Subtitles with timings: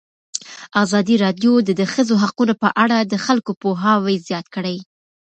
[0.83, 4.77] ازادي راډیو د د ښځو حقونه په اړه د خلکو پوهاوی زیات کړی.